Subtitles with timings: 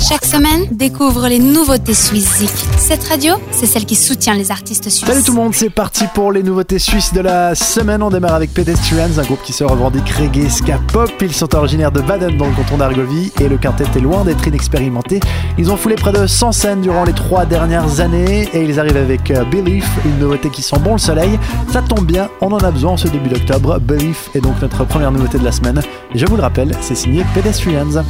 [0.00, 2.42] Chaque semaine, découvre les nouveautés suisses
[2.78, 5.06] Cette radio, c'est celle qui soutient les artistes suisses.
[5.06, 8.02] Salut tout le monde, c'est parti pour les nouveautés suisses de la semaine.
[8.02, 11.12] On démarre avec Pedestrians, un groupe qui se revendique reggae ska pop.
[11.20, 14.46] Ils sont originaires de Baden dans le canton d'Argovie et le quintet est loin d'être
[14.46, 15.20] inexpérimenté.
[15.58, 18.96] Ils ont foulé près de 100 scènes durant les trois dernières années et ils arrivent
[18.96, 21.38] avec euh, Belief, une nouveauté qui sent bon le soleil.
[21.70, 23.78] Ça tombe bien, on en a besoin ce début d'octobre.
[23.78, 25.82] Belief est donc notre première nouveauté de la semaine.
[26.14, 28.02] Je vous le rappelle, c'est signé Pedestrians.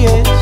[0.00, 0.39] yes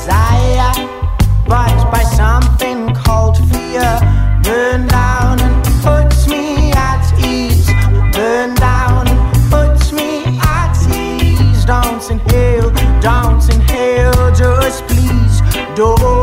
[0.00, 0.72] desire,
[1.46, 3.84] but by something called fear.
[4.42, 7.66] Burn down and puts me at ease.
[8.14, 11.64] Burn down and puts me at ease.
[11.66, 15.40] Don't inhale, don't inhale, just please
[15.74, 16.19] don't.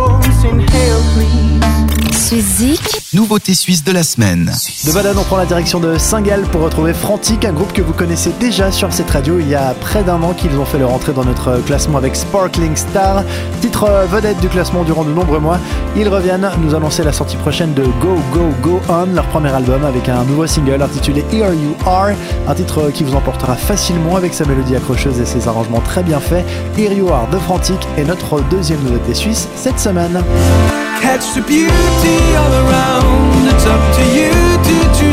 [3.13, 4.51] Nouveauté suisse de la semaine.
[4.85, 7.93] De Baden, on prend la direction de Saint-Gall pour retrouver Frantic, un groupe que vous
[7.93, 9.39] connaissez déjà sur cette radio.
[9.39, 12.17] Il y a près d'un an qu'ils ont fait leur entrée dans notre classement avec
[12.17, 13.23] Sparkling Star,
[13.61, 15.57] titre vedette du classement durant de nombreux mois.
[15.95, 19.85] Ils reviennent nous annoncer la sortie prochaine de Go Go Go On, leur premier album
[19.85, 22.09] avec un nouveau single intitulé Here You Are,
[22.45, 26.19] un titre qui vous emportera facilement avec sa mélodie accrocheuse et ses arrangements très bien
[26.19, 26.45] faits.
[26.77, 30.21] Here You Are de Frantic est notre deuxième nouveauté suisse cette semaine.
[31.01, 33.47] Catch the beauty all around.
[33.47, 34.31] It's up to you
[34.67, 35.06] to choose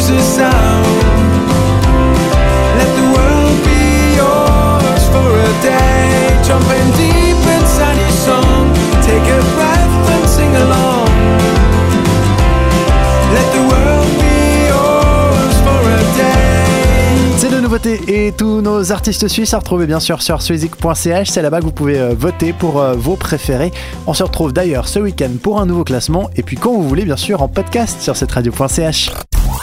[18.06, 21.28] et tous nos artistes suisses à retrouver bien sûr sur swizik.ch.
[21.28, 23.72] C'est là-bas que vous pouvez euh, voter pour euh, vos préférés.
[24.06, 27.04] On se retrouve d'ailleurs ce week-end pour un nouveau classement et puis quand vous voulez
[27.04, 29.10] bien sûr en podcast sur cette radio.ch.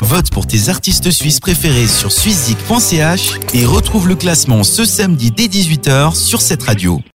[0.02, 5.46] Vote pour tes artistes suisses préférés sur swizik.ch et retrouve le classement ce samedi dès
[5.46, 7.02] 18h sur cette radio.